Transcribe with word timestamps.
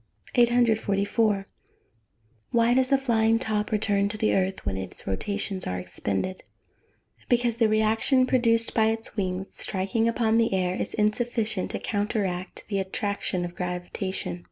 "]844. 0.36 1.46
Why 2.50 2.72
does 2.72 2.88
the 2.88 2.96
flying 2.96 3.38
top 3.38 3.70
return 3.70 4.08
to 4.08 4.16
the 4.16 4.34
earth 4.34 4.64
when 4.64 4.78
its 4.78 5.06
rotations 5.06 5.66
are 5.66 5.78
expended? 5.78 6.42
Because 7.28 7.58
the 7.58 7.68
reaction 7.68 8.24
produced 8.26 8.72
by 8.72 8.86
its 8.86 9.16
wings 9.16 9.54
striking 9.54 10.08
upon 10.08 10.38
the 10.38 10.54
air, 10.54 10.74
is 10.76 10.94
insufficient 10.94 11.72
to 11.72 11.78
counteract 11.78 12.64
the 12.68 12.78
attraction 12.78 13.44
of 13.44 13.54
gravitation. 13.54 14.46